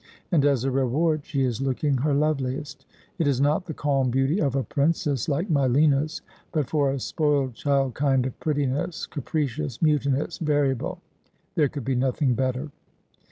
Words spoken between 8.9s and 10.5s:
capricious, mutinous,